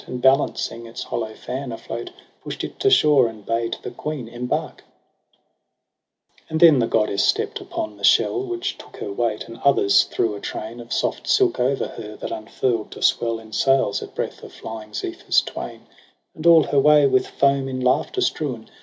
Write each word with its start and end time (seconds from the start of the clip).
And 0.07 0.19
balancing 0.19 0.87
its 0.87 1.03
hollow 1.03 1.35
fan 1.35 1.71
afloat, 1.71 2.09
Push'd 2.43 2.63
it 2.63 2.79
to 2.79 2.89
shore 2.89 3.27
and 3.27 3.45
bade 3.45 3.75
the 3.83 3.91
queen 3.91 4.27
embark: 4.27 4.83
And 6.49 6.59
then 6.59 6.79
the 6.79 6.87
goddess 6.87 7.23
stept 7.23 7.61
upon 7.61 7.97
the 7.97 8.03
shell 8.03 8.41
Which 8.43 8.79
took 8.79 8.97
her 8.97 9.11
weight 9.11 9.41
j 9.41 9.45
and 9.45 9.59
others 9.63 10.05
threw 10.05 10.33
a 10.33 10.39
train 10.41 10.79
Of 10.79 10.91
soft 10.91 11.27
silk 11.27 11.59
o'er 11.59 11.75
her, 11.75 12.15
that 12.15 12.31
unfurl'd 12.31 12.89
to 12.93 13.03
swell 13.03 13.37
In 13.37 13.53
sails, 13.53 14.01
at 14.01 14.15
breath 14.15 14.41
of 14.41 14.51
flying 14.53 14.95
Zephyrs 14.95 15.39
twain 15.41 15.81
j 15.81 15.91
And 16.33 16.47
all 16.47 16.63
her 16.63 16.79
way 16.79 17.05
with 17.05 17.27
foam 17.27 17.67
in 17.67 17.79
laughter 17.79 18.21
strewn. 18.21 18.69